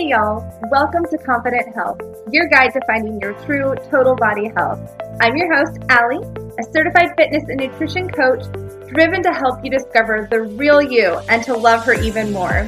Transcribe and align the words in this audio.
Hey 0.00 0.08
y'all, 0.08 0.42
welcome 0.70 1.04
to 1.10 1.18
Confident 1.18 1.74
Health, 1.74 2.00
your 2.32 2.48
guide 2.48 2.72
to 2.72 2.80
finding 2.86 3.20
your 3.20 3.34
true 3.44 3.74
total 3.90 4.16
body 4.16 4.50
health. 4.56 4.80
I'm 5.20 5.36
your 5.36 5.54
host, 5.54 5.78
Allie, 5.90 6.24
a 6.58 6.62
certified 6.72 7.10
fitness 7.18 7.44
and 7.50 7.60
nutrition 7.60 8.08
coach 8.08 8.42
driven 8.88 9.22
to 9.22 9.30
help 9.30 9.62
you 9.62 9.70
discover 9.70 10.26
the 10.30 10.40
real 10.40 10.80
you 10.80 11.18
and 11.28 11.44
to 11.44 11.54
love 11.54 11.84
her 11.84 11.92
even 11.92 12.32
more. 12.32 12.66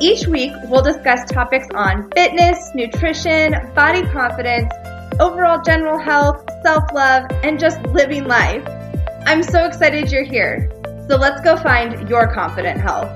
Each 0.00 0.28
week, 0.28 0.52
we'll 0.66 0.82
discuss 0.82 1.28
topics 1.28 1.66
on 1.74 2.08
fitness, 2.12 2.70
nutrition, 2.76 3.56
body 3.74 4.06
confidence, 4.12 4.72
overall 5.18 5.60
general 5.62 5.98
health, 5.98 6.48
self 6.62 6.84
love, 6.94 7.24
and 7.42 7.58
just 7.58 7.82
living 7.86 8.22
life. 8.28 8.64
I'm 9.26 9.42
so 9.42 9.64
excited 9.64 10.12
you're 10.12 10.22
here. 10.22 10.70
So 11.08 11.16
let's 11.16 11.40
go 11.40 11.56
find 11.56 12.08
your 12.08 12.32
confident 12.32 12.80
health. 12.80 13.10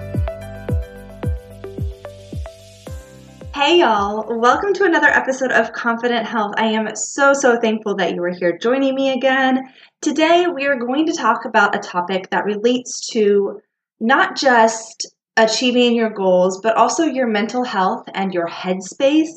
Hey 3.57 3.79
y'all, 3.79 4.39
welcome 4.39 4.75
to 4.75 4.85
another 4.85 5.07
episode 5.07 5.51
of 5.51 5.73
Confident 5.73 6.27
Health. 6.27 6.53
I 6.59 6.67
am 6.67 6.95
so, 6.95 7.33
so 7.33 7.59
thankful 7.59 7.97
that 7.97 8.15
you 8.15 8.23
are 8.23 8.31
here 8.31 8.59
joining 8.59 8.95
me 8.95 9.13
again. 9.13 9.73
Today, 10.03 10.45
we 10.47 10.67
are 10.67 10.77
going 10.77 11.07
to 11.07 11.15
talk 11.15 11.47
about 11.47 11.75
a 11.75 11.79
topic 11.79 12.29
that 12.29 12.45
relates 12.45 13.09
to 13.13 13.63
not 13.99 14.37
just 14.37 15.07
achieving 15.39 15.97
your 15.97 16.11
goals, 16.11 16.61
but 16.61 16.77
also 16.77 17.05
your 17.05 17.29
mental 17.29 17.65
health 17.65 18.05
and 18.13 18.35
your 18.35 18.47
headspace. 18.47 19.31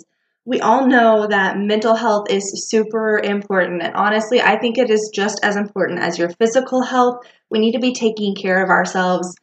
We 0.43 0.59
all 0.59 0.85
know 0.85 1.25
that 1.27 1.57
mental 1.57 1.95
health 1.95 2.29
is 2.29 2.67
super 2.69 3.19
important, 3.19 3.81
and 3.81 3.95
honestly, 3.95 4.41
I 4.41 4.59
think 4.59 4.77
it 4.77 4.89
is 4.89 5.11
just 5.15 5.39
as 5.43 5.55
important 5.55 6.01
as 6.01 6.19
your 6.19 6.29
physical 6.31 6.81
health. 6.81 7.25
We 7.49 7.59
need 7.59 7.71
to 7.71 7.79
be 7.79 7.93
taking 7.93 8.35
care 8.35 8.61
of 8.61 8.69
ourselves 8.69 9.33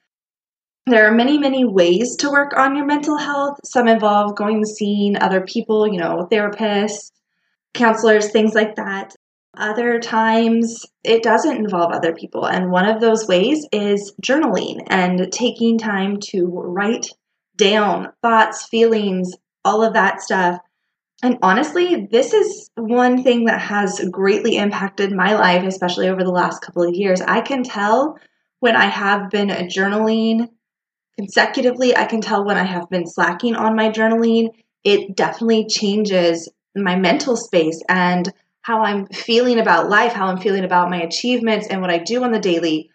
there 0.87 1.07
are 1.07 1.15
many, 1.15 1.39
many 1.39 1.65
ways 1.65 2.15
to 2.17 2.31
work 2.31 2.57
on 2.57 2.77
your 2.77 2.87
mental 2.87 3.19
health. 3.19 3.59
Some 3.65 3.89
involve 3.89 4.37
going 4.37 4.59
and 4.59 4.69
seeing 4.69 5.17
other 5.17 5.41
people, 5.41 5.89
you 5.89 5.99
know, 5.99 6.29
therapists, 6.31 7.11
counselors, 7.75 8.31
things 8.31 8.55
like 8.55 8.77
that. 8.77 9.15
Other 9.57 9.99
times 9.99 10.85
it 11.03 11.23
doesn't 11.23 11.57
involve 11.57 11.93
other 11.93 12.15
people. 12.15 12.47
And 12.47 12.71
one 12.71 12.89
of 12.89 13.01
those 13.01 13.27
ways 13.27 13.67
is 13.73 14.13
journaling 14.23 14.83
and 14.87 15.33
taking 15.33 15.77
time 15.79 16.19
to 16.29 16.47
write 16.47 17.09
down 17.57 18.13
thoughts, 18.23 18.67
feelings, 18.67 19.35
all 19.65 19.83
of 19.83 19.95
that 19.95 20.21
stuff. 20.21 20.61
And 21.23 21.39
honestly, 21.43 22.07
this 22.13 22.33
is 22.33 22.71
one 22.77 23.25
thing 23.25 23.47
that 23.47 23.61
has 23.61 24.07
greatly 24.11 24.57
impacted 24.57 25.11
my 25.11 25.35
life, 25.35 25.65
especially 25.65 26.09
over 26.09 26.23
the 26.23 26.31
last 26.31 26.61
couple 26.61 26.83
of 26.83 26.95
years. 26.95 27.23
I 27.23 27.41
can 27.41 27.65
tell 27.65 28.19
when 28.61 28.77
I 28.77 28.85
have 28.85 29.31
been 29.31 29.49
journaling 29.49 30.51
consecutively. 31.19 31.97
I 31.97 32.05
can 32.05 32.21
tell 32.21 32.45
when 32.45 32.57
I 32.57 32.65
have 32.65 32.89
been 32.91 33.07
slacking 33.07 33.55
on 33.55 33.77
my 33.77 33.91
journaling. 33.91 34.51
It 34.85 35.17
definitely 35.17 35.67
changes 35.67 36.49
my 36.75 36.97
mental 36.97 37.37
space 37.37 37.83
and 37.89 38.33
how 38.63 38.83
I'm 38.83 39.07
feeling 39.07 39.59
about 39.59 39.89
life, 39.89 40.13
how 40.13 40.27
I'm 40.27 40.39
feeling 40.39 40.65
about 40.65 40.91
my 40.91 41.01
achievements 41.03 41.69
and 41.69 41.81
what 41.81 41.91
I 41.91 41.99
do 41.99 42.25
on 42.25 42.33
the 42.33 42.39
daily. 42.39 42.91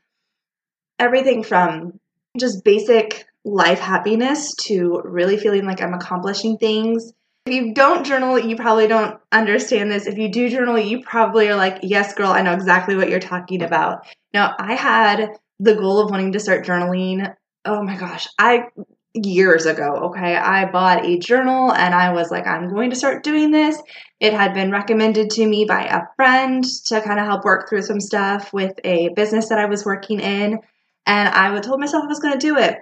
Everything 1.00 1.44
from 1.44 2.00
just 2.38 2.63
basic 2.63 3.25
life 3.44 3.80
happiness 3.80 4.53
to 4.56 5.02
really 5.03 5.38
feeling 5.38 5.66
like 5.66 5.81
I'm 5.81 5.94
accomplishing 5.94 6.58
things. 6.58 7.11
If 7.47 7.56
you 7.56 7.73
don't 7.73 8.06
journal, 8.06 8.38
you 8.38 8.56
probably 8.56 8.88
don't 8.88 9.19
understand 9.31 9.91
this. 9.91 10.06
If 10.06 10.17
you 10.17 10.30
do 10.30 10.47
journal, 10.50 10.78
you 10.78 11.02
probably 11.02 11.47
are 11.50 11.56
like, 11.56 11.80
yes, 11.81 12.13
girl, 12.13 12.30
I 12.30 12.44
know 12.44 12.53
exactly 12.53 12.95
what 12.95 13.09
you're 13.09 13.19
talking 13.19 13.63
about. 13.63 14.06
Now, 14.31 14.53
I 14.59 14.75
had 14.75 15.31
the 15.59 15.75
goal 15.75 16.00
of 16.00 16.11
wanting 16.11 16.33
to 16.33 16.39
start 16.39 16.66
journaling 16.66 17.33
oh 17.65 17.83
my 17.83 17.95
gosh, 17.95 18.27
I 18.39 18.67
years 19.13 19.65
ago, 19.65 19.95
okay, 20.09 20.35
I 20.35 20.71
bought 20.71 21.05
a 21.05 21.17
journal 21.17 21.73
and 21.73 21.93
I 21.93 22.13
was 22.13 22.31
like, 22.31 22.47
I'm 22.47 22.69
going 22.69 22.91
to 22.91 22.95
start 22.95 23.23
doing 23.23 23.51
this. 23.51 23.81
It 24.19 24.33
had 24.33 24.53
been 24.53 24.72
recommended 24.72 25.31
to 25.31 25.45
me 25.45 25.66
by 25.66 25.85
a 25.85 26.03
friend 26.16 26.63
to 26.85 27.01
kind 27.01 27.19
of 27.19 27.25
help 27.25 27.44
work 27.44 27.67
through 27.67 27.81
some 27.81 28.00
stuff 28.00 28.53
with 28.53 28.73
a 28.83 29.09
business 29.09 29.50
that 29.50 29.59
I 29.59 29.66
was 29.66 29.85
working 29.85 30.19
in. 30.19 30.59
And 31.05 31.29
I 31.29 31.59
told 31.59 31.79
myself 31.79 32.05
I 32.05 32.07
was 32.07 32.19
going 32.19 32.33
to 32.33 32.39
do 32.39 32.57
it. 32.57 32.77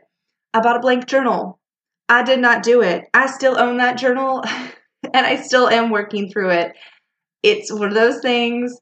I 0.53 0.59
bought 0.59 0.78
a 0.78 0.81
blank 0.81 1.07
journal. 1.07 1.59
I 2.07 2.23
did 2.23 2.39
not 2.39 2.63
do 2.63 2.81
it. 2.81 3.06
I 3.13 3.28
still 3.28 3.57
own 3.57 3.78
that 3.78 3.97
journal 3.97 4.44
and 5.13 5.25
I 5.25 5.38
still 5.38 5.68
am 5.68 5.89
working 5.89 6.29
through 6.29 6.51
it. 6.51 6.73
It's 7.41 7.72
one 7.72 7.88
of 7.88 7.94
those 7.95 8.22
things 8.22 8.78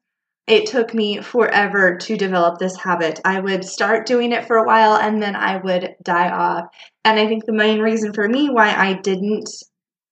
it 0.47 0.65
took 0.65 0.93
me 0.93 1.21
forever 1.21 1.97
to 1.97 2.17
develop 2.17 2.57
this 2.57 2.77
habit. 2.77 3.19
I 3.25 3.41
would 3.41 3.65
start 3.65 4.07
doing 4.07 4.31
it 4.31 4.47
for 4.47 4.57
a 4.57 4.65
while 4.65 4.95
and 4.95 5.21
then 5.21 5.35
I 5.35 5.57
would 5.57 5.95
die 6.01 6.29
off. 6.29 6.65
And 7.03 7.19
I 7.19 7.27
think 7.27 7.45
the 7.45 7.53
main 7.53 7.79
reason 7.79 8.13
for 8.13 8.27
me 8.27 8.49
why 8.49 8.73
I 8.73 8.93
didn't 8.93 9.49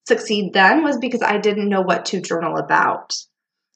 succeed 0.05 0.53
then 0.53 0.83
was 0.83 0.97
because 0.97 1.21
I 1.21 1.37
didn't 1.37 1.69
know 1.69 1.81
what 1.81 2.05
to 2.07 2.21
journal 2.21 2.57
about. 2.57 3.13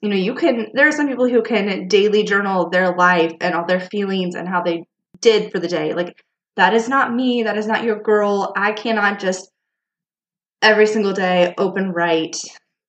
You 0.01 0.09
know, 0.09 0.17
you 0.17 0.35
can, 0.35 0.67
there 0.73 0.87
are 0.87 0.91
some 0.91 1.07
people 1.07 1.29
who 1.29 1.41
can 1.41 1.87
daily 1.87 2.23
journal 2.23 2.69
their 2.69 2.93
life 2.93 3.33
and 3.39 3.55
all 3.55 3.65
their 3.65 3.79
feelings 3.79 4.35
and 4.35 4.47
how 4.47 4.61
they 4.61 4.83
did 5.21 5.51
for 5.51 5.59
the 5.59 5.67
day. 5.67 5.93
Like, 5.93 6.21
that 6.57 6.73
is 6.73 6.89
not 6.89 7.13
me. 7.13 7.43
That 7.43 7.57
is 7.57 7.67
not 7.67 7.83
your 7.83 8.01
girl. 8.01 8.53
I 8.55 8.73
cannot 8.73 9.19
just 9.19 9.49
every 10.61 10.87
single 10.87 11.13
day 11.13 11.53
open 11.57 11.91
write 11.91 12.37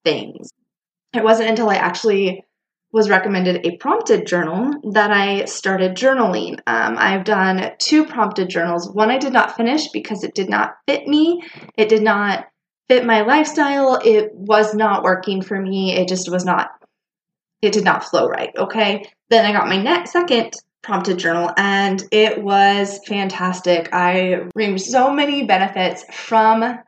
things. 0.05 0.51
It 1.15 1.23
wasn't 1.23 1.51
until 1.51 1.71
I 1.71 1.77
actually 1.77 2.45
was 2.93 3.09
recommended 3.09 3.65
a 3.65 3.77
prompted 3.77 4.27
journal 4.27 4.75
that 4.93 5.11
I 5.11 5.45
started 5.45 5.97
journaling. 5.97 6.59
Um, 6.67 6.97
I've 6.99 7.25
done 7.25 7.73
two 7.79 8.05
prompted 8.05 8.49
journals. 8.49 8.91
One 8.91 9.11
I 9.11 9.19
did 9.19 9.33
not 9.33 9.57
finish 9.57 9.89
because 9.89 10.25
it 10.25 10.35
did 10.35 10.49
not 10.49 10.75
fit 10.89 11.07
me. 11.07 11.43
It 11.77 11.89
did 11.89 12.03
not 12.03 12.49
fit 12.89 13.07
my 13.07 13.21
lifestyle. 13.23 14.01
It 14.05 14.35
was 14.35 14.75
not 14.75 15.05
working 15.05 15.43
for 15.43 15.61
me. 15.61 15.95
It 15.97 16.09
just 16.09 16.31
was 16.31 16.45
not, 16.45 16.71
it 17.63 17.73
did 17.73 17.85
not 17.85 18.05
flow 18.05 18.27
right. 18.27 18.51
Okay. 18.57 19.05
Then 19.29 19.47
I 19.47 19.53
got 19.53 19.69
my 19.69 19.81
next 19.81 20.11
second 20.11 20.53
prompted 20.83 21.19
journal 21.19 21.53
and 21.57 22.03
it 22.11 22.43
was 22.43 22.99
fantastic. 23.07 23.91
I 23.93 24.49
reaped 24.57 24.81
so 24.81 25.13
many 25.13 25.45
benefits 25.45 26.05
from 26.13 26.79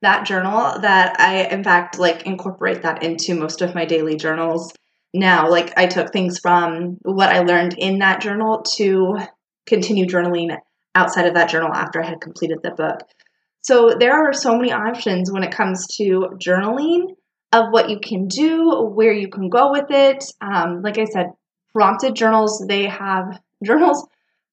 that 0.00 0.24
journal 0.24 0.80
that 0.80 1.20
I, 1.20 1.44
in 1.48 1.64
fact, 1.64 1.98
like 1.98 2.22
incorporate 2.22 2.82
that 2.82 3.02
into 3.02 3.34
most 3.34 3.60
of 3.60 3.74
my 3.74 3.84
daily 3.84 4.16
journals 4.16 4.72
now. 5.14 5.48
Like 5.48 5.72
I 5.76 5.86
took 5.86 6.12
things 6.12 6.38
from 6.38 6.98
what 7.02 7.30
I 7.30 7.40
learned 7.40 7.76
in 7.78 8.00
that 8.00 8.20
journal 8.20 8.62
to 8.76 9.18
continue 9.66 10.06
journaling 10.06 10.56
outside 10.94 11.26
of 11.26 11.34
that 11.34 11.48
journal 11.48 11.72
after 11.72 12.02
I 12.02 12.06
had 12.06 12.20
completed 12.20 12.58
the 12.62 12.72
book. 12.72 13.00
So 13.62 13.94
there 13.98 14.12
are 14.12 14.32
so 14.32 14.56
many 14.56 14.72
options 14.72 15.32
when 15.32 15.42
it 15.42 15.54
comes 15.54 15.86
to 15.96 16.36
journaling 16.36 17.14
of 17.52 17.66
what 17.70 17.88
you 17.88 17.98
can 18.00 18.26
do, 18.26 18.90
where 18.94 19.12
you 19.12 19.28
can 19.28 19.48
go 19.48 19.70
with 19.70 19.86
it. 19.88 20.24
Um, 20.40 20.82
like 20.82 20.98
I 20.98 21.04
said, 21.04 21.28
prompted 21.72 22.14
journals, 22.14 22.62
they 22.68 22.86
have 22.86 23.40
journals 23.64 24.06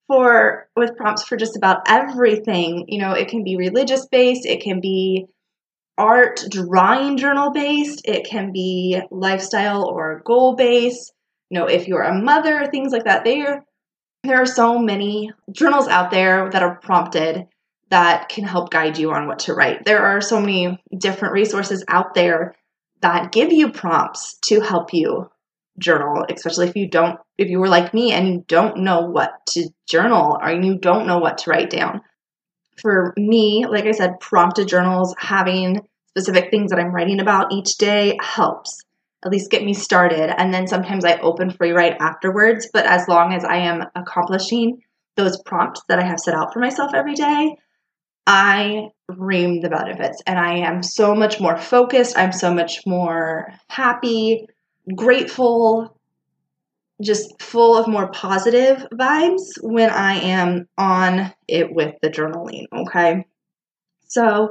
for 0.08 0.70
with 0.76 0.96
prompts 0.96 1.24
for 1.24 1.36
just 1.36 1.58
about 1.58 1.82
everything. 1.88 2.86
You 2.88 3.00
know, 3.00 3.12
it 3.14 3.28
can 3.28 3.44
be 3.44 3.58
religious 3.58 4.06
based, 4.08 4.46
it 4.46 4.62
can 4.62 4.80
be 4.80 5.28
art 6.02 6.42
drawing 6.50 7.18
journal 7.18 7.52
based, 7.52 8.02
it 8.06 8.26
can 8.26 8.52
be 8.52 9.00
lifestyle 9.12 9.88
or 9.88 10.24
goal 10.26 10.56
based. 10.56 11.14
You 11.52 11.60
know, 11.60 11.68
if 11.68 11.88
you're 11.88 12.02
a 12.02 12.20
mother, 12.20 12.68
things 12.72 12.92
like 12.92 13.04
that. 13.04 13.24
There, 13.24 13.64
there 14.24 14.42
are 14.42 14.48
so 14.48 14.80
many 14.80 15.32
journals 15.52 15.88
out 15.88 16.10
there 16.10 16.50
that 16.50 16.64
are 16.64 16.80
prompted 16.80 17.46
that 17.90 18.30
can 18.30 18.46
help 18.46 18.72
guide 18.72 18.98
you 18.98 19.12
on 19.12 19.28
what 19.28 19.40
to 19.40 19.54
write. 19.54 19.86
There 19.86 20.02
are 20.02 20.22
so 20.22 20.40
many 20.40 20.82
different 20.98 21.34
resources 21.34 21.84
out 21.88 22.16
there 22.16 22.56
that 23.02 23.32
give 23.32 23.52
you 23.52 23.72
prompts 23.72 24.40
to 24.46 24.60
help 24.62 24.94
you 24.94 25.30
journal, 25.78 26.26
especially 26.34 26.68
if 26.68 26.76
you 26.76 26.90
don't, 26.90 27.20
if 27.38 27.50
you 27.50 27.60
were 27.60 27.68
like 27.68 27.94
me 27.94 28.12
and 28.12 28.28
you 28.28 28.46
don't 28.48 28.78
know 28.78 29.02
what 29.02 29.34
to 29.50 29.70
journal 29.88 30.40
or 30.42 30.52
you 30.52 30.80
don't 30.80 31.06
know 31.06 31.20
what 31.20 31.40
to 31.40 31.50
write 31.52 31.70
down. 31.70 32.02
For 32.82 33.14
me, 33.18 33.66
like 33.70 33.86
I 33.86 33.92
said, 33.92 34.20
prompted 34.20 34.68
journals, 34.68 35.14
having 35.20 35.82
specific 36.12 36.52
things 36.52 36.72
that 36.72 36.80
I'm 36.80 36.94
writing 36.94 37.20
about 37.20 37.52
each 37.52 37.78
day 37.78 38.18
helps 38.22 38.82
at 39.24 39.32
least 39.32 39.52
get 39.52 39.64
me 39.64 39.74
started. 39.74 40.34
And 40.40 40.54
then 40.54 40.68
sometimes 40.68 41.06
I 41.06 41.20
open 41.20 41.52
free 41.52 41.72
write 41.72 41.98
afterwards. 42.00 42.70
But 42.74 42.86
as 42.86 43.08
long 43.08 43.34
as 43.34 43.44
I 43.44 43.58
am 43.58 43.84
accomplishing 43.96 44.82
those 45.16 45.42
prompts 45.44 45.82
that 45.90 46.00
I 46.00 46.06
have 46.06 46.20
set 46.20 46.34
out 46.34 46.54
for 46.54 46.60
myself 46.60 46.92
every 46.94 47.14
day, 47.14 47.56
I 48.26 48.90
ream 49.08 49.62
the 49.62 49.70
benefits 49.70 50.22
and 50.26 50.40
I 50.40 50.58
am 50.60 50.84
so 50.84 51.16
much 51.16 51.40
more 51.40 51.58
focused. 51.58 52.18
I'm 52.18 52.32
so 52.32 52.54
much 52.54 52.80
more 52.86 53.54
happy, 53.68 54.48
grateful, 54.96 55.98
just 57.02 57.42
full 57.42 57.78
of 57.78 57.88
more 57.88 58.10
positive 58.12 58.88
vibes 58.94 59.44
when 59.62 59.90
I 59.90 60.14
am 60.14 60.68
on 60.78 61.34
it 61.48 61.74
with 61.74 61.96
the 62.02 62.10
journaling. 62.10 62.66
Okay. 62.74 63.26
So 64.08 64.50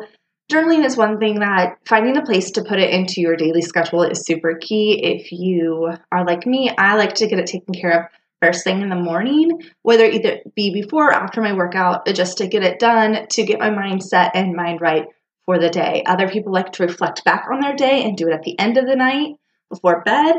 journaling 0.51 0.85
is 0.85 0.97
one 0.97 1.19
thing 1.19 1.41
that 1.41 1.79
finding 1.87 2.17
a 2.17 2.25
place 2.25 2.51
to 2.53 2.65
put 2.65 2.79
it 2.79 2.91
into 2.91 3.21
your 3.21 3.37
daily 3.37 3.63
schedule 3.63 4.03
is 4.03 4.27
super 4.27 4.57
key. 4.61 5.01
If 5.03 5.33
you 5.33 5.93
are 6.13 6.27
like 6.27 6.47
me, 6.47 6.71
I 6.77 6.97
like 6.97 7.15
to 7.17 7.27
get 7.27 7.39
it 7.39 7.47
taken 7.47 7.73
care 7.73 8.01
of 8.01 8.07
first 8.43 8.65
thing 8.65 8.81
in 8.81 8.89
the 8.89 8.97
morning, 8.97 9.63
whether 9.83 10.05
either 10.05 10.41
be 10.57 10.73
before 10.73 11.09
or 11.09 11.15
after 11.15 11.41
my 11.41 11.53
workout, 11.53 12.07
just 12.07 12.39
to 12.39 12.49
get 12.49 12.63
it 12.63 12.79
done, 12.79 13.27
to 13.31 13.45
get 13.45 13.61
my 13.61 13.71
mind 13.71 14.03
set 14.03 14.33
and 14.35 14.55
mind 14.55 14.81
right 14.81 15.07
for 15.45 15.59
the 15.59 15.71
day. 15.71 16.03
Other 16.07 16.29
people 16.29 16.53
like 16.53 16.73
to 16.73 16.85
reflect 16.85 17.25
back 17.25 17.47
on 17.53 17.61
their 17.61 17.77
day 17.77 18.03
and 18.05 18.17
do 18.17 18.29
it 18.29 18.35
at 18.35 18.43
the 18.43 18.59
end 18.59 18.77
of 18.77 18.87
the 18.87 18.97
night 18.97 19.35
before 19.69 20.03
bed. 20.03 20.37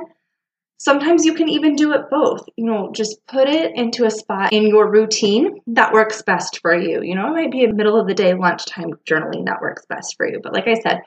Sometimes 0.84 1.26
you 1.26 1.36
can 1.36 1.48
even 1.48 1.76
do 1.76 1.94
it 1.94 2.10
both. 2.10 2.50
You 2.58 2.66
know, 2.66 2.92
just 2.92 3.24
put 3.28 3.48
it 3.48 3.76
into 3.76 4.04
a 4.04 4.10
spot 4.10 4.52
in 4.52 4.66
your 4.66 4.90
routine 4.90 5.62
that 5.68 5.94
works 5.94 6.24
best 6.24 6.60
for 6.60 6.74
you. 6.74 7.04
You 7.04 7.14
know, 7.14 7.28
it 7.28 7.36
might 7.36 7.52
be 7.52 7.66
a 7.66 7.72
middle 7.72 8.00
of 8.00 8.08
the 8.08 8.16
day 8.16 8.34
lunchtime 8.34 8.94
journaling 9.08 9.46
that 9.46 9.62
works 9.62 9.86
best 9.86 10.16
for 10.18 10.28
you. 10.28 10.40
But 10.42 10.54
like 10.54 10.68
I 10.68 10.74
said, 10.74 11.02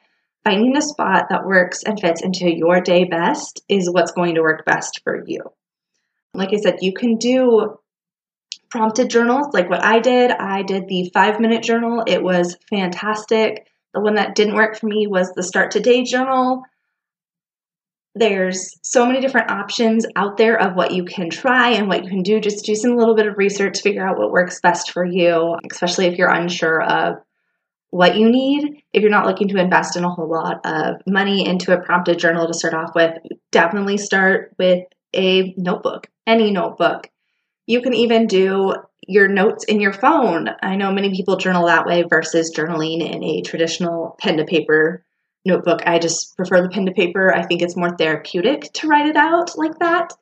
finding 0.45 0.77
a 0.77 0.81
spot 0.81 1.27
that 1.31 1.45
works 1.45 1.83
and 1.83 1.99
fits 1.99 2.23
into 2.23 2.49
your 2.49 2.81
day 2.81 3.03
best 3.03 3.65
is 3.69 3.91
what's 3.91 4.13
going 4.13 4.37
to 4.37 4.43
work 4.43 4.65
best 4.65 5.01
for 5.03 5.25
you. 5.27 5.41
Like 6.35 6.51
I 6.53 6.59
said, 6.59 6.77
you 6.81 6.93
can 6.93 7.17
do 7.17 7.77
prompted 8.71 9.11
journals 9.11 9.49
like 9.53 9.69
what 9.69 9.83
I 9.83 9.99
did. 9.99 10.31
I 10.31 10.63
did 10.63 10.87
the 10.87 11.11
five 11.13 11.41
minute 11.41 11.65
journal, 11.65 12.05
it 12.07 12.23
was 12.23 12.57
fantastic. 12.71 13.67
The 13.93 13.99
one 13.99 14.15
that 14.15 14.37
didn't 14.37 14.55
work 14.55 14.79
for 14.79 14.87
me 14.87 15.09
was 15.09 15.33
the 15.33 15.43
start 15.43 15.73
today 15.73 16.05
journal. 16.05 16.63
There's 18.17 18.79
so 18.83 19.07
many 19.07 19.21
different 19.21 19.51
options 19.51 20.07
out 20.15 20.37
there 20.37 20.61
of 20.61 20.77
what 20.77 20.93
you 20.93 21.05
can 21.05 21.31
try 21.31 21.71
and 21.71 21.89
what 21.89 22.05
you 22.05 22.09
can 22.09 22.23
do. 22.23 22.41
Just 22.41 22.65
do 22.65 22.77
some 22.77 22.97
little 22.97 23.17
bit 23.17 23.27
of 23.27 23.39
research, 23.39 23.81
figure 23.81 24.07
out 24.07 24.19
what 24.19 24.31
works 24.31 24.61
best 24.61 24.93
for 24.93 25.05
you, 25.05 25.57
especially 25.71 26.07
if 26.07 26.17
you're 26.17 26.31
unsure 26.31 26.81
of 26.81 27.17
what 27.91 28.17
you 28.17 28.31
need. 28.31 28.83
If 28.93 29.03
you're 29.03 29.11
not 29.11 29.27
looking 29.27 29.49
to 29.49 29.59
invest 29.59 29.97
in 29.97 30.05
a 30.05 30.11
whole 30.11 30.31
lot 30.31 30.65
of 30.65 31.01
money 31.07 31.47
into 31.47 31.73
a 31.73 31.81
prompted 31.81 32.21
journal 32.21 32.47
to 32.47 32.55
start 32.55 32.75
off 32.75 32.95
with, 32.95 33.19
definitely 33.51 33.97
start 33.97 34.55
with 34.59 34.85
a 35.13 35.53
notebook, 35.57 36.09
any 36.27 36.53
notebook. 36.53 37.11
You 37.67 37.83
can 37.83 37.95
even 37.95 38.27
do 38.27 38.75
your 39.07 39.29
notes 39.29 39.65
in 39.65 39.81
your 39.81 39.93
phone. 39.93 40.51
I 40.63 40.77
know 40.77 40.93
many 40.93 41.15
people 41.15 41.37
journal 41.37 41.67
that 41.67 41.87
way 41.87 42.05
versus 42.09 42.55
journaling 42.55 43.01
in 43.01 43.23
a 43.25 43.43
traditional 43.43 44.17
pen 44.21 44.37
to 44.37 44.45
paper 44.45 45.05
notebook. 45.45 45.83
I 45.87 45.99
just 45.99 46.37
prefer 46.37 46.63
the 46.63 46.69
pen 46.69 46.87
to 46.87 46.93
paper. 46.93 47.35
I 47.35 47.43
think 47.45 47.63
it's 47.63 47.77
more 47.77 47.97
therapeutic 47.97 48.73
to 48.75 48.89
write 48.89 49.07
it 49.07 49.17
out 49.17 49.57
like 49.57 49.79
that. 49.79 50.13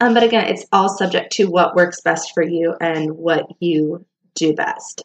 Um, 0.00 0.14
but 0.14 0.22
again, 0.22 0.46
it's 0.46 0.66
all 0.72 0.88
subject 0.88 1.32
to 1.34 1.46
what 1.46 1.74
works 1.74 2.00
best 2.00 2.32
for 2.34 2.42
you 2.42 2.74
and 2.80 3.12
what 3.12 3.46
you 3.60 4.04
do 4.34 4.54
best. 4.54 5.04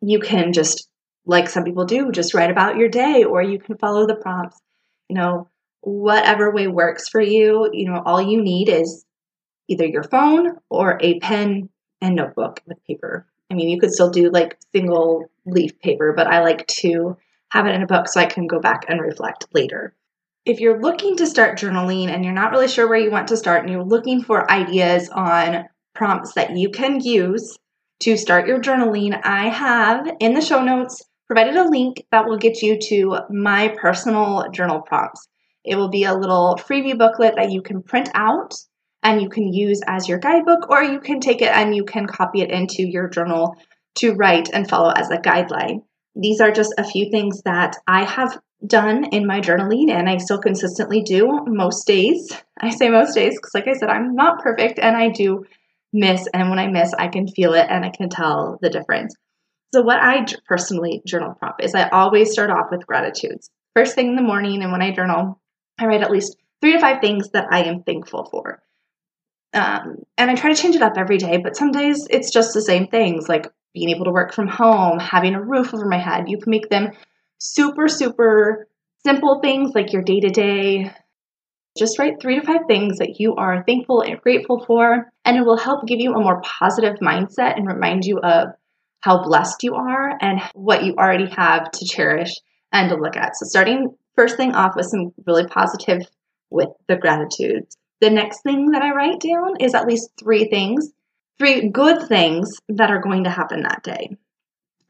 You 0.00 0.20
can 0.20 0.52
just 0.52 0.88
like 1.26 1.48
some 1.48 1.64
people 1.64 1.84
do, 1.84 2.10
just 2.10 2.32
write 2.32 2.50
about 2.50 2.76
your 2.76 2.88
day, 2.88 3.24
or 3.24 3.42
you 3.42 3.58
can 3.58 3.76
follow 3.76 4.06
the 4.06 4.14
prompts. 4.14 4.58
You 5.08 5.16
know, 5.16 5.48
whatever 5.80 6.50
way 6.52 6.68
works 6.68 7.08
for 7.08 7.20
you, 7.20 7.68
you 7.72 7.86
know, 7.86 8.02
all 8.04 8.20
you 8.20 8.42
need 8.42 8.68
is 8.68 9.04
either 9.68 9.84
your 9.84 10.02
phone 10.02 10.56
or 10.70 10.98
a 11.02 11.18
pen 11.20 11.68
and 12.00 12.16
notebook 12.16 12.62
with 12.66 12.82
paper. 12.86 13.26
I 13.50 13.54
mean, 13.54 13.68
you 13.68 13.78
could 13.78 13.92
still 13.92 14.10
do 14.10 14.30
like 14.30 14.58
single 14.72 15.30
leaf 15.46 15.78
paper, 15.80 16.12
but 16.14 16.26
I 16.26 16.42
like 16.42 16.66
to 16.66 17.16
have 17.50 17.66
it 17.66 17.74
in 17.74 17.82
a 17.82 17.86
book 17.86 18.08
so 18.08 18.20
I 18.20 18.26
can 18.26 18.46
go 18.46 18.60
back 18.60 18.84
and 18.88 19.00
reflect 19.00 19.46
later. 19.54 19.94
If 20.44 20.60
you're 20.60 20.80
looking 20.80 21.16
to 21.16 21.26
start 21.26 21.58
journaling 21.58 22.08
and 22.08 22.24
you're 22.24 22.34
not 22.34 22.52
really 22.52 22.68
sure 22.68 22.88
where 22.88 22.98
you 22.98 23.10
want 23.10 23.28
to 23.28 23.36
start 23.36 23.62
and 23.62 23.70
you're 23.70 23.84
looking 23.84 24.22
for 24.22 24.50
ideas 24.50 25.08
on 25.10 25.64
prompts 25.94 26.34
that 26.34 26.56
you 26.56 26.70
can 26.70 27.00
use 27.00 27.56
to 28.00 28.16
start 28.16 28.46
your 28.46 28.60
journaling, 28.60 29.20
I 29.24 29.48
have 29.48 30.08
in 30.20 30.34
the 30.34 30.40
show 30.40 30.62
notes 30.62 31.02
provided 31.26 31.56
a 31.56 31.68
link 31.68 32.02
that 32.10 32.26
will 32.26 32.38
get 32.38 32.62
you 32.62 32.78
to 32.78 33.18
my 33.28 33.68
personal 33.80 34.50
journal 34.50 34.80
prompts. 34.80 35.28
It 35.64 35.76
will 35.76 35.90
be 35.90 36.04
a 36.04 36.14
little 36.14 36.58
freebie 36.58 36.96
booklet 36.96 37.34
that 37.36 37.50
you 37.50 37.60
can 37.60 37.82
print 37.82 38.08
out 38.14 38.54
and 39.02 39.20
you 39.20 39.28
can 39.28 39.52
use 39.52 39.80
as 39.86 40.08
your 40.08 40.18
guidebook, 40.18 40.70
or 40.70 40.82
you 40.82 41.00
can 41.00 41.20
take 41.20 41.42
it 41.42 41.54
and 41.54 41.74
you 41.76 41.84
can 41.84 42.06
copy 42.06 42.40
it 42.40 42.50
into 42.50 42.82
your 42.82 43.08
journal 43.08 43.54
to 43.96 44.14
write 44.14 44.48
and 44.52 44.68
follow 44.68 44.90
as 44.90 45.10
a 45.10 45.18
guideline. 45.18 45.82
These 46.18 46.40
are 46.40 46.50
just 46.50 46.74
a 46.76 46.84
few 46.84 47.10
things 47.10 47.42
that 47.42 47.76
I 47.86 48.04
have 48.04 48.38
done 48.66 49.04
in 49.12 49.24
my 49.24 49.40
journaling 49.40 49.88
and 49.88 50.08
I 50.08 50.16
still 50.16 50.40
consistently 50.40 51.00
do 51.00 51.44
most 51.46 51.86
days. 51.86 52.30
I 52.60 52.70
say 52.70 52.90
most 52.90 53.14
days 53.14 53.34
because, 53.36 53.54
like 53.54 53.68
I 53.68 53.74
said, 53.74 53.88
I'm 53.88 54.14
not 54.14 54.42
perfect 54.42 54.80
and 54.80 54.96
I 54.96 55.10
do 55.10 55.44
miss. 55.92 56.26
And 56.34 56.50
when 56.50 56.58
I 56.58 56.66
miss, 56.66 56.92
I 56.98 57.06
can 57.06 57.28
feel 57.28 57.54
it 57.54 57.68
and 57.70 57.84
I 57.84 57.90
can 57.90 58.08
tell 58.08 58.58
the 58.60 58.68
difference. 58.68 59.14
So, 59.72 59.82
what 59.82 59.98
I 60.00 60.26
personally 60.48 61.02
journal 61.06 61.34
prompt 61.34 61.62
is 61.62 61.74
I 61.74 61.88
always 61.88 62.32
start 62.32 62.50
off 62.50 62.66
with 62.70 62.86
gratitudes. 62.86 63.50
First 63.76 63.94
thing 63.94 64.08
in 64.08 64.16
the 64.16 64.22
morning, 64.22 64.62
and 64.62 64.72
when 64.72 64.82
I 64.82 64.90
journal, 64.90 65.40
I 65.78 65.86
write 65.86 66.02
at 66.02 66.10
least 66.10 66.36
three 66.60 66.72
to 66.72 66.80
five 66.80 67.00
things 67.00 67.30
that 67.30 67.46
I 67.52 67.64
am 67.64 67.84
thankful 67.84 68.24
for. 68.24 68.60
Um, 69.54 69.98
and 70.16 70.30
I 70.30 70.34
try 70.34 70.52
to 70.52 70.60
change 70.60 70.74
it 70.74 70.82
up 70.82 70.94
every 70.96 71.18
day, 71.18 71.36
but 71.36 71.56
some 71.56 71.70
days 71.70 72.06
it's 72.10 72.30
just 72.30 72.54
the 72.54 72.62
same 72.62 72.88
things 72.88 73.28
like 73.28 73.46
being 73.74 73.90
able 73.90 74.04
to 74.04 74.10
work 74.10 74.32
from 74.32 74.48
home, 74.48 74.98
having 74.98 75.34
a 75.34 75.42
roof 75.42 75.74
over 75.74 75.86
my 75.86 75.98
head. 75.98 76.28
You 76.28 76.38
can 76.38 76.50
make 76.50 76.68
them 76.68 76.92
super, 77.38 77.88
super 77.88 78.68
simple 79.04 79.40
things 79.40 79.72
like 79.74 79.92
your 79.92 80.02
day 80.02 80.20
to 80.20 80.28
day. 80.28 80.92
Just 81.76 81.98
write 81.98 82.20
three 82.20 82.40
to 82.40 82.46
five 82.46 82.62
things 82.66 82.98
that 82.98 83.20
you 83.20 83.36
are 83.36 83.62
thankful 83.64 84.02
and 84.02 84.20
grateful 84.20 84.64
for, 84.64 85.12
and 85.24 85.36
it 85.36 85.42
will 85.42 85.58
help 85.58 85.86
give 85.86 86.00
you 86.00 86.14
a 86.14 86.20
more 86.20 86.40
positive 86.42 86.96
mindset 87.00 87.56
and 87.56 87.66
remind 87.66 88.04
you 88.04 88.18
of 88.18 88.48
how 89.00 89.22
blessed 89.22 89.62
you 89.62 89.74
are 89.74 90.18
and 90.20 90.40
what 90.54 90.84
you 90.84 90.94
already 90.94 91.28
have 91.30 91.70
to 91.70 91.84
cherish 91.84 92.32
and 92.72 92.90
to 92.90 92.96
look 92.96 93.16
at. 93.16 93.36
So, 93.36 93.46
starting 93.46 93.94
first 94.16 94.36
thing 94.36 94.54
off 94.54 94.74
with 94.74 94.86
some 94.86 95.12
really 95.26 95.46
positive 95.46 96.02
with 96.50 96.68
the 96.88 96.96
gratitudes. 96.96 97.76
The 98.00 98.10
next 98.10 98.42
thing 98.42 98.70
that 98.72 98.82
I 98.82 98.92
write 98.92 99.20
down 99.20 99.60
is 99.60 99.74
at 99.74 99.86
least 99.86 100.10
three 100.18 100.48
things, 100.48 100.90
three 101.38 101.68
good 101.68 102.08
things 102.08 102.58
that 102.68 102.90
are 102.90 103.00
going 103.00 103.24
to 103.24 103.30
happen 103.30 103.62
that 103.62 103.82
day. 103.82 104.16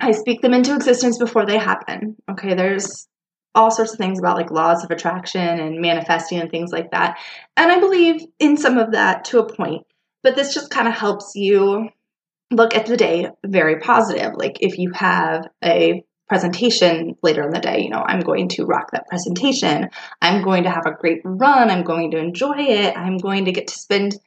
I 0.01 0.13
speak 0.13 0.41
them 0.41 0.55
into 0.55 0.75
existence 0.75 1.19
before 1.19 1.45
they 1.45 1.59
happen. 1.59 2.17
Okay, 2.31 2.55
there's 2.55 3.09
all 3.55 3.71
sorts 3.71 3.93
of 3.93 3.99
things 3.99 4.19
about 4.19 4.37
like 4.37 4.51
laws 4.51 4.85
of 4.85 4.91
attraction 4.91 5.41
and 5.41 5.81
manifesting 5.81 6.39
and 6.39 6.51
things 6.51 6.71
like 6.71 6.93
that. 6.93 7.19
And 7.57 7.73
I 7.73 7.81
believe 7.81 8.23
in 8.39 8.57
some 8.57 8.79
of 8.79 8.93
that 8.93 9.25
to 9.27 9.41
a 9.41 9.53
point, 9.53 9.87
but 10.23 10.37
this 10.37 10.55
just 10.55 10.71
kind 10.71 10.87
of 10.87 10.95
helps 10.95 11.33
you 11.35 11.89
look 12.51 12.75
at 12.75 12.87
the 12.87 12.97
day 12.97 13.29
very 13.45 13.81
positive. 13.81 14.35
Like 14.37 14.59
if 14.61 14.79
you 14.79 14.93
have 14.93 15.49
a 15.63 16.05
presentation 16.29 17.17
later 17.23 17.43
in 17.43 17.51
the 17.51 17.59
day, 17.59 17.81
you 17.81 17.91
know, 17.91 18.05
I'm 18.07 18.21
going 18.21 18.49
to 18.51 18.67
rock 18.67 18.91
that 18.93 19.09
presentation. 19.09 19.89
I'm 20.23 20.43
going 20.43 20.65
to 20.65 20.71
have 20.71 20.87
a 20.87 20.93
great 20.95 21.23
run. 21.25 21.71
I'm 21.71 21.85
going 21.85 22.11
to 22.13 22.19
enjoy 22.19 22.57
it. 22.59 22.97
I'm 22.97 23.17
going 23.17 23.47
to 23.47 23.53
get 23.53 23.69
to 23.69 23.79
spend 23.79 24.19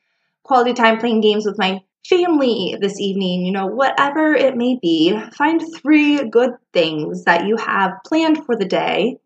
quality 0.44 0.74
time 0.74 0.98
playing 0.98 1.22
games 1.22 1.46
with 1.46 1.58
my 1.58 1.82
family 2.08 2.78
this 2.80 3.00
evening, 3.00 3.46
you 3.46 3.52
know, 3.52 3.68
whatever 3.68 4.34
it 4.34 4.58
may 4.58 4.78
be. 4.82 5.18
Find 5.38 5.62
three 5.76 6.28
good 6.30 6.52
things 6.74 7.26
that 7.26 7.48
you 7.48 7.58
have 7.58 7.92
planned 8.06 8.46
for 8.46 8.56
the 8.56 8.66
day 8.66 9.18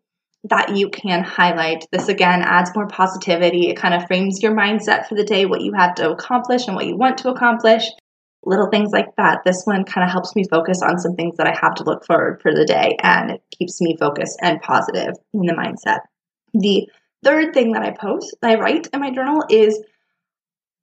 that 0.44 0.76
you 0.76 0.88
can 0.88 1.24
highlight. 1.24 1.86
This 1.90 2.08
again 2.08 2.42
adds 2.42 2.70
more 2.74 2.86
positivity. 2.86 3.68
It 3.68 3.76
kind 3.76 3.94
of 3.94 4.06
frames 4.06 4.42
your 4.42 4.54
mindset 4.54 5.06
for 5.08 5.14
the 5.14 5.24
day, 5.24 5.46
what 5.46 5.62
you 5.62 5.72
have 5.72 5.94
to 5.96 6.10
accomplish 6.10 6.66
and 6.66 6.76
what 6.76 6.86
you 6.86 6.96
want 6.96 7.18
to 7.18 7.30
accomplish 7.30 7.84
little 8.46 8.68
things 8.70 8.92
like 8.92 9.14
that. 9.16 9.40
This 9.44 9.62
one 9.64 9.84
kind 9.84 10.04
of 10.04 10.10
helps 10.10 10.34
me 10.36 10.44
focus 10.48 10.80
on 10.82 10.98
some 10.98 11.16
things 11.16 11.36
that 11.36 11.48
I 11.48 11.58
have 11.60 11.74
to 11.74 11.84
look 11.84 12.06
forward 12.06 12.40
for 12.40 12.54
the 12.54 12.64
day 12.64 12.96
and 13.02 13.32
it 13.32 13.42
keeps 13.50 13.80
me 13.80 13.96
focused 13.98 14.38
and 14.40 14.62
positive 14.62 15.14
in 15.34 15.40
the 15.42 15.52
mindset. 15.52 16.00
The 16.54 16.88
third 17.24 17.52
thing 17.52 17.72
that 17.72 17.82
I 17.82 17.90
post, 17.90 18.36
I 18.42 18.54
write 18.54 18.86
in 18.92 19.00
my 19.00 19.10
journal 19.10 19.42
is 19.50 19.82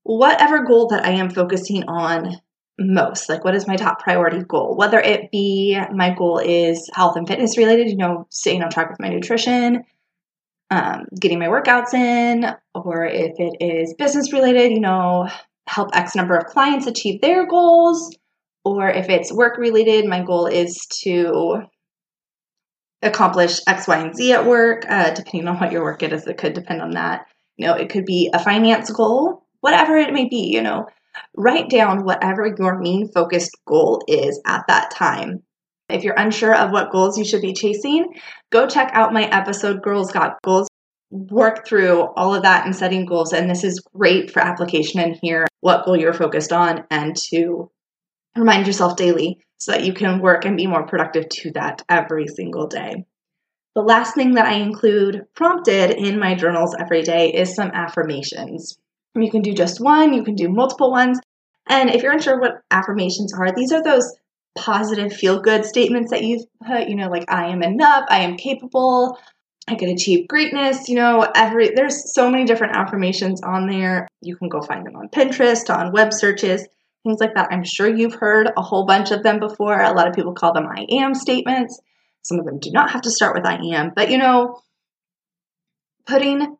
whatever 0.03 0.63
goal 0.63 0.87
that 0.87 1.05
I 1.05 1.11
am 1.11 1.29
focusing 1.29 1.83
on 1.87 2.35
most. 2.79 3.29
Like, 3.29 3.43
what 3.43 3.55
is 3.55 3.67
my 3.67 3.75
top 3.75 3.99
priority 3.99 4.43
goal? 4.43 4.75
Whether 4.75 4.99
it 4.99 5.31
be 5.31 5.79
my 5.93 6.13
goal 6.13 6.39
is 6.39 6.89
health 6.93 7.15
and 7.15 7.27
fitness 7.27 7.57
related, 7.57 7.89
you 7.89 7.97
know, 7.97 8.27
staying 8.29 8.63
on 8.63 8.69
track 8.69 8.89
with 8.89 8.99
my 8.99 9.09
nutrition, 9.09 9.83
um, 10.71 11.05
getting 11.19 11.39
my 11.39 11.47
workouts 11.47 11.93
in, 11.93 12.45
or 12.73 13.05
if 13.05 13.33
it 13.37 13.57
is 13.59 13.93
business 13.93 14.33
related, 14.33 14.71
you 14.71 14.79
know, 14.79 15.29
help 15.67 15.89
X 15.93 16.15
number 16.15 16.35
of 16.35 16.45
clients 16.45 16.87
achieve 16.87 17.21
their 17.21 17.45
goals, 17.45 18.15
or 18.65 18.89
if 18.89 19.09
it's 19.09 19.31
work 19.31 19.57
related, 19.57 20.05
my 20.05 20.23
goal 20.23 20.47
is 20.47 20.85
to 21.03 21.63
accomplish 23.01 23.59
X, 23.67 23.87
Y, 23.87 23.97
and 23.97 24.15
Z 24.15 24.33
at 24.33 24.45
work, 24.45 24.85
uh, 24.89 25.13
depending 25.13 25.47
on 25.47 25.59
what 25.59 25.71
your 25.71 25.83
work 25.83 26.01
is, 26.01 26.25
it 26.25 26.37
could 26.37 26.53
depend 26.53 26.81
on 26.81 26.91
that. 26.91 27.27
You 27.57 27.67
know, 27.67 27.75
it 27.75 27.89
could 27.89 28.05
be 28.05 28.31
a 28.33 28.39
finance 28.39 28.89
goal, 28.89 29.42
whatever 29.63 29.95
it 29.95 30.11
may 30.11 30.27
be, 30.27 30.51
you 30.53 30.61
know, 30.61 30.85
write 31.37 31.69
down 31.69 32.03
whatever 32.03 32.53
your 32.59 32.79
main 32.79 33.07
focused 33.07 33.55
goal 33.65 34.03
is 34.09 34.41
at 34.45 34.65
that 34.67 34.91
time. 34.91 35.41
If 35.87 36.03
you're 36.03 36.19
unsure 36.19 36.53
of 36.53 36.71
what 36.71 36.91
goals 36.91 37.17
you 37.17 37.23
should 37.23 37.41
be 37.41 37.53
chasing, 37.53 38.13
go 38.51 38.67
check 38.67 38.91
out 38.93 39.13
my 39.13 39.23
episode, 39.23 39.81
Girls 39.81 40.11
Got 40.11 40.41
Goals 40.43 40.67
work 41.11 41.65
through 41.65 42.01
all 42.17 42.35
of 42.35 42.43
that 42.43 42.65
and 42.65 42.75
setting 42.75 43.05
goals. 43.05 43.31
And 43.31 43.49
this 43.49 43.63
is 43.63 43.79
great 43.95 44.31
for 44.31 44.41
application 44.41 44.99
and 44.99 45.17
hear 45.21 45.47
what 45.61 45.85
goal 45.85 45.95
you're 45.95 46.13
focused 46.13 46.51
on 46.51 46.83
and 46.91 47.15
to 47.29 47.71
remind 48.35 48.67
yourself 48.67 48.97
daily 48.97 49.39
so 49.59 49.71
that 49.71 49.85
you 49.85 49.93
can 49.93 50.19
work 50.19 50.43
and 50.43 50.57
be 50.57 50.67
more 50.67 50.85
productive 50.85 51.29
to 51.29 51.51
that 51.51 51.83
every 51.87 52.27
single 52.27 52.67
day. 52.67 53.05
The 53.75 53.81
last 53.81 54.13
thing 54.13 54.33
that 54.33 54.45
I 54.45 54.55
include 54.55 55.21
prompted 55.35 55.91
in 55.91 56.19
my 56.19 56.35
journals 56.35 56.75
every 56.77 57.01
day 57.01 57.31
is 57.31 57.55
some 57.55 57.71
affirmations. 57.73 58.77
You 59.15 59.29
can 59.29 59.41
do 59.41 59.53
just 59.53 59.79
one, 59.79 60.13
you 60.13 60.23
can 60.23 60.35
do 60.35 60.49
multiple 60.49 60.91
ones. 60.91 61.19
And 61.67 61.89
if 61.89 62.01
you're 62.01 62.13
unsure 62.13 62.39
what 62.39 62.61
affirmations 62.71 63.33
are, 63.33 63.51
these 63.51 63.71
are 63.71 63.83
those 63.83 64.15
positive 64.55 65.13
feel 65.13 65.39
good 65.39 65.65
statements 65.65 66.11
that 66.11 66.23
you've 66.23 66.45
put, 66.65 66.87
you 66.87 66.95
know, 66.95 67.09
like 67.09 67.25
I 67.29 67.47
am 67.47 67.63
enough, 67.63 68.05
I 68.09 68.19
am 68.19 68.37
capable, 68.37 69.17
I 69.67 69.75
can 69.75 69.89
achieve 69.89 70.27
greatness, 70.27 70.89
you 70.89 70.95
know, 70.95 71.27
every 71.35 71.69
there's 71.69 72.13
so 72.13 72.29
many 72.29 72.43
different 72.45 72.75
affirmations 72.75 73.41
on 73.41 73.67
there. 73.67 74.07
You 74.21 74.35
can 74.35 74.49
go 74.49 74.61
find 74.61 74.85
them 74.85 74.95
on 74.95 75.09
Pinterest, 75.09 75.73
on 75.73 75.93
web 75.93 76.11
searches, 76.11 76.67
things 77.03 77.19
like 77.19 77.35
that. 77.35 77.47
I'm 77.51 77.63
sure 77.63 77.87
you've 77.87 78.15
heard 78.15 78.51
a 78.57 78.61
whole 78.61 78.85
bunch 78.85 79.11
of 79.11 79.23
them 79.23 79.39
before. 79.39 79.79
A 79.79 79.93
lot 79.93 80.07
of 80.07 80.15
people 80.15 80.33
call 80.33 80.53
them 80.53 80.67
I 80.67 80.85
am 80.91 81.13
statements. 81.13 81.79
Some 82.23 82.39
of 82.39 82.45
them 82.45 82.59
do 82.59 82.71
not 82.71 82.91
have 82.91 83.01
to 83.03 83.11
start 83.11 83.35
with 83.35 83.45
I 83.45 83.55
am, 83.73 83.91
but 83.95 84.09
you 84.09 84.17
know, 84.17 84.59
putting 86.05 86.57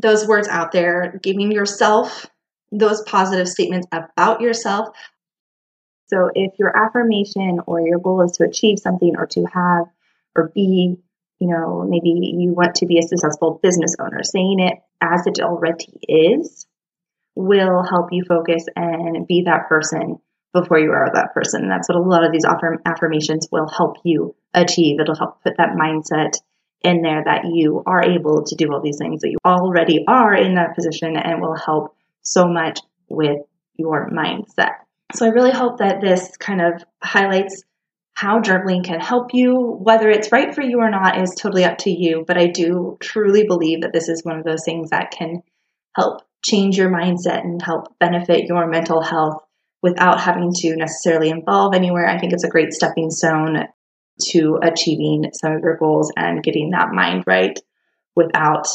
those 0.00 0.26
words 0.26 0.48
out 0.48 0.72
there, 0.72 1.18
giving 1.22 1.52
yourself 1.52 2.26
those 2.72 3.02
positive 3.02 3.48
statements 3.48 3.86
about 3.92 4.40
yourself. 4.40 4.88
So 6.08 6.30
if 6.34 6.58
your 6.58 6.76
affirmation 6.76 7.60
or 7.66 7.80
your 7.80 7.98
goal 7.98 8.22
is 8.22 8.32
to 8.32 8.44
achieve 8.44 8.78
something 8.78 9.14
or 9.16 9.26
to 9.26 9.44
have 9.44 9.86
or 10.34 10.50
be, 10.54 10.96
you 11.38 11.48
know, 11.48 11.86
maybe 11.88 12.10
you 12.10 12.52
want 12.52 12.76
to 12.76 12.86
be 12.86 12.98
a 12.98 13.02
successful 13.02 13.60
business 13.62 13.96
owner, 14.00 14.22
saying 14.22 14.60
it 14.60 14.78
as 15.00 15.26
it 15.26 15.40
already 15.40 16.00
is 16.08 16.66
will 17.36 17.82
help 17.82 18.08
you 18.12 18.24
focus 18.26 18.66
and 18.76 19.26
be 19.26 19.42
that 19.46 19.68
person 19.68 20.18
before 20.52 20.78
you 20.78 20.90
are 20.90 21.10
that 21.14 21.32
person. 21.32 21.62
And 21.62 21.70
that's 21.70 21.88
what 21.88 21.96
a 21.96 22.02
lot 22.02 22.24
of 22.24 22.32
these 22.32 22.44
affirmations 22.44 23.48
will 23.52 23.68
help 23.68 23.98
you 24.04 24.34
achieve. 24.52 24.98
It'll 25.00 25.16
help 25.16 25.42
put 25.42 25.56
that 25.58 25.76
mindset 25.80 26.34
in 26.82 27.02
there 27.02 27.22
that 27.24 27.44
you 27.52 27.82
are 27.86 28.02
able 28.02 28.44
to 28.44 28.54
do 28.54 28.72
all 28.72 28.80
these 28.80 28.98
things, 28.98 29.20
that 29.20 29.30
you 29.30 29.38
already 29.44 30.04
are 30.08 30.34
in 30.34 30.54
that 30.54 30.74
position 30.74 31.16
and 31.16 31.40
will 31.40 31.56
help 31.56 31.94
so 32.22 32.48
much 32.48 32.80
with 33.08 33.38
your 33.76 34.10
mindset. 34.10 34.72
So 35.14 35.26
I 35.26 35.30
really 35.30 35.50
hope 35.50 35.78
that 35.78 36.00
this 36.00 36.36
kind 36.36 36.60
of 36.60 36.84
highlights 37.02 37.64
how 38.14 38.40
journaling 38.40 38.84
can 38.84 39.00
help 39.00 39.32
you. 39.32 39.78
Whether 39.80 40.10
it's 40.10 40.32
right 40.32 40.54
for 40.54 40.62
you 40.62 40.80
or 40.80 40.90
not 40.90 41.20
is 41.20 41.34
totally 41.34 41.64
up 41.64 41.78
to 41.78 41.90
you, 41.90 42.24
but 42.26 42.38
I 42.38 42.46
do 42.46 42.96
truly 43.00 43.46
believe 43.46 43.82
that 43.82 43.92
this 43.92 44.08
is 44.08 44.24
one 44.24 44.38
of 44.38 44.44
those 44.44 44.64
things 44.64 44.90
that 44.90 45.10
can 45.10 45.42
help 45.96 46.22
change 46.44 46.76
your 46.76 46.90
mindset 46.90 47.40
and 47.40 47.60
help 47.60 47.98
benefit 47.98 48.44
your 48.46 48.66
mental 48.66 49.02
health 49.02 49.42
without 49.82 50.20
having 50.20 50.52
to 50.52 50.76
necessarily 50.76 51.30
involve 51.30 51.74
anywhere. 51.74 52.06
I 52.06 52.18
think 52.18 52.32
it's 52.32 52.44
a 52.44 52.50
great 52.50 52.72
stepping 52.72 53.10
stone 53.10 53.66
to 54.30 54.58
achieving 54.62 55.30
some 55.32 55.52
of 55.52 55.62
your 55.62 55.76
goals 55.76 56.12
and 56.16 56.42
getting 56.42 56.70
that 56.70 56.92
mind 56.92 57.24
right 57.26 57.58
without 58.16 58.66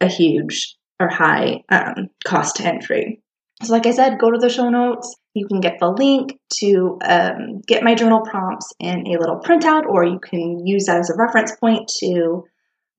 a 0.00 0.08
huge 0.08 0.76
or 1.00 1.08
high 1.08 1.62
um, 1.70 2.08
cost 2.26 2.56
to 2.56 2.64
entry. 2.64 3.22
So, 3.62 3.72
like 3.72 3.86
I 3.86 3.90
said, 3.92 4.18
go 4.18 4.30
to 4.30 4.38
the 4.38 4.50
show 4.50 4.68
notes. 4.68 5.14
You 5.34 5.46
can 5.46 5.60
get 5.60 5.78
the 5.80 5.90
link 5.90 6.38
to 6.60 6.98
um, 7.02 7.60
get 7.66 7.82
my 7.82 7.94
journal 7.94 8.20
prompts 8.20 8.72
in 8.78 9.06
a 9.06 9.18
little 9.18 9.40
printout, 9.40 9.86
or 9.86 10.04
you 10.04 10.18
can 10.18 10.66
use 10.66 10.86
that 10.86 10.98
as 10.98 11.10
a 11.10 11.16
reference 11.16 11.54
point 11.56 11.90
to 12.00 12.44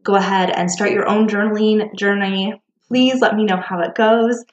go 0.03 0.15
ahead 0.15 0.49
and 0.49 0.71
start 0.71 0.91
your 0.91 1.07
own 1.07 1.27
journaling 1.27 1.93
journey. 1.95 2.53
Please 2.87 3.21
let 3.21 3.35
me 3.35 3.43
know 3.43 3.61
how 3.61 3.79
it 3.81 3.95
goes 3.95 4.43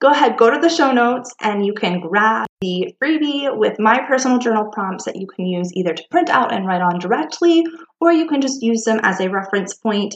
go 0.00 0.10
ahead, 0.10 0.36
go 0.36 0.50
to 0.50 0.58
the 0.58 0.68
show 0.68 0.92
notes, 0.92 1.34
and 1.40 1.64
you 1.64 1.72
can 1.72 2.00
grab 2.00 2.46
the 2.60 2.94
freebie 3.02 3.56
with 3.56 3.78
my 3.78 4.00
personal 4.06 4.38
journal 4.38 4.70
prompts 4.72 5.04
that 5.04 5.16
you 5.16 5.26
can 5.26 5.46
use 5.46 5.72
either 5.74 5.94
to 5.94 6.02
print 6.10 6.30
out 6.30 6.52
and 6.52 6.66
write 6.66 6.82
on 6.82 6.98
directly, 6.98 7.64
or 8.00 8.12
you 8.12 8.26
can 8.26 8.40
just 8.40 8.62
use 8.62 8.84
them 8.84 9.00
as 9.02 9.20
a 9.20 9.30
reference 9.30 9.74
point 9.74 10.14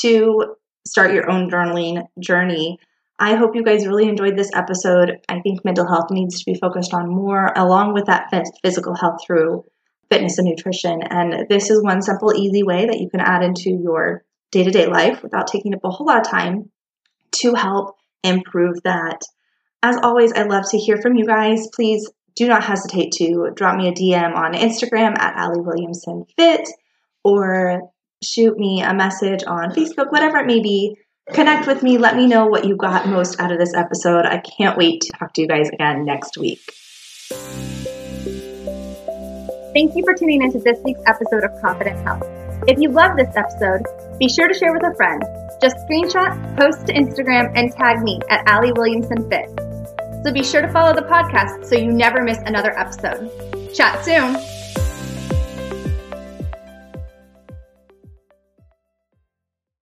to 0.00 0.54
start 0.86 1.12
your 1.12 1.30
own 1.30 1.50
journaling 1.50 2.04
journey. 2.20 2.78
I 3.18 3.34
hope 3.34 3.54
you 3.54 3.62
guys 3.62 3.86
really 3.86 4.08
enjoyed 4.08 4.36
this 4.36 4.50
episode. 4.54 5.18
I 5.28 5.40
think 5.40 5.64
mental 5.64 5.86
health 5.86 6.10
needs 6.10 6.40
to 6.40 6.50
be 6.50 6.58
focused 6.58 6.92
on 6.92 7.08
more, 7.08 7.52
along 7.54 7.94
with 7.94 8.06
that 8.06 8.30
physical 8.62 8.96
health 8.96 9.20
through 9.24 9.64
fitness 10.10 10.38
and 10.38 10.48
nutrition. 10.48 11.02
And 11.02 11.46
this 11.48 11.70
is 11.70 11.82
one 11.82 12.02
simple, 12.02 12.34
easy 12.34 12.62
way 12.62 12.86
that 12.86 12.98
you 12.98 13.08
can 13.08 13.20
add 13.20 13.42
into 13.42 13.70
your 13.70 14.24
day 14.50 14.64
to 14.64 14.70
day 14.70 14.86
life 14.86 15.22
without 15.22 15.46
taking 15.46 15.74
up 15.74 15.84
a 15.84 15.90
whole 15.90 16.06
lot 16.06 16.20
of 16.20 16.30
time 16.30 16.70
to 17.36 17.54
help 17.54 17.96
improve 18.22 18.82
that. 18.84 19.20
As 19.82 19.96
always, 20.02 20.32
I'd 20.32 20.48
love 20.48 20.64
to 20.70 20.78
hear 20.78 20.96
from 20.98 21.16
you 21.16 21.26
guys. 21.26 21.68
Please 21.74 22.08
do 22.34 22.48
not 22.48 22.64
hesitate 22.64 23.12
to 23.12 23.50
drop 23.54 23.76
me 23.76 23.88
a 23.88 23.92
DM 23.92 24.34
on 24.34 24.54
Instagram 24.54 25.18
at 25.18 25.36
Allie 25.36 25.60
Williamson 25.60 26.24
Fit 26.36 26.68
or 27.24 27.82
shoot 28.22 28.56
me 28.56 28.82
a 28.82 28.94
message 28.94 29.42
on 29.46 29.70
Facebook, 29.70 30.10
whatever 30.10 30.38
it 30.38 30.46
may 30.46 30.60
be. 30.60 30.96
Connect 31.32 31.66
with 31.66 31.82
me. 31.82 31.98
Let 31.98 32.16
me 32.16 32.26
know 32.26 32.46
what 32.46 32.64
you 32.64 32.76
got 32.76 33.06
most 33.06 33.38
out 33.40 33.52
of 33.52 33.58
this 33.58 33.74
episode. 33.74 34.24
I 34.24 34.38
can't 34.38 34.76
wait 34.76 35.02
to 35.02 35.12
talk 35.18 35.34
to 35.34 35.42
you 35.42 35.48
guys 35.48 35.68
again 35.68 36.04
next 36.04 36.36
week. 36.36 36.60
Thank 39.74 39.96
you 39.96 40.04
for 40.04 40.12
tuning 40.12 40.42
into 40.42 40.58
this 40.58 40.78
week's 40.84 41.00
episode 41.06 41.44
of 41.44 41.60
Confident 41.62 41.98
Health. 42.06 42.22
If 42.68 42.78
you 42.78 42.90
love 42.90 43.16
this 43.16 43.34
episode, 43.34 43.82
be 44.18 44.28
sure 44.28 44.46
to 44.46 44.52
share 44.52 44.72
with 44.72 44.84
a 44.84 44.94
friend. 44.94 45.22
Just 45.62 45.76
screenshot, 45.88 46.58
post 46.58 46.86
to 46.88 46.92
Instagram, 46.92 47.50
and 47.54 47.72
tag 47.72 48.02
me 48.02 48.20
at 48.28 48.46
Allie 48.46 48.72
Williamson 48.72 49.28
Fit. 49.30 49.48
So 50.24 50.32
be 50.32 50.44
sure 50.44 50.60
to 50.60 50.70
follow 50.70 50.94
the 50.94 51.06
podcast 51.08 51.64
so 51.64 51.76
you 51.76 51.90
never 51.90 52.22
miss 52.22 52.38
another 52.44 52.78
episode. 52.78 53.30
Chat 53.74 54.04
soon. 54.04 54.36